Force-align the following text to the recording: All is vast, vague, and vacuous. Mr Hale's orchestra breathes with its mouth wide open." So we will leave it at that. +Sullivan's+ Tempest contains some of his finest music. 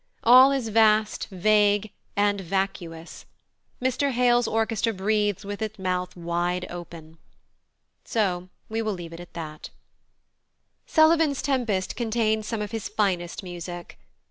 All 0.23 0.51
is 0.51 0.69
vast, 0.69 1.27
vague, 1.27 1.91
and 2.15 2.41
vacuous. 2.41 3.27
Mr 3.79 4.09
Hale's 4.09 4.47
orchestra 4.47 4.93
breathes 4.93 5.45
with 5.45 5.61
its 5.61 5.77
mouth 5.77 6.15
wide 6.17 6.65
open." 6.71 7.19
So 8.03 8.49
we 8.67 8.81
will 8.81 8.93
leave 8.93 9.13
it 9.13 9.19
at 9.19 9.33
that. 9.35 9.69
+Sullivan's+ 10.87 11.43
Tempest 11.43 11.95
contains 11.95 12.47
some 12.47 12.63
of 12.63 12.71
his 12.71 12.89
finest 12.89 13.43
music. 13.43 13.99